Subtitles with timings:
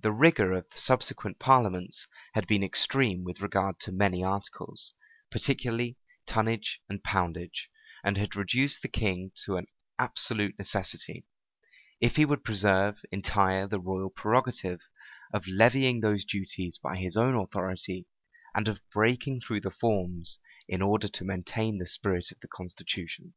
[0.00, 4.92] The rigor of the subsequent parliaments had been extreme with regard to many articles,
[5.30, 7.70] particularly tonnage and poundage;
[8.02, 9.68] and had reduced the king to an
[10.00, 11.26] absolute necessity,
[12.00, 14.80] if he would preserve entire the royal prerogative,
[15.32, 18.08] of levying those duties by his own authority,
[18.56, 23.34] and of breaking through the forms, in order to maintain the spirit of the constitution.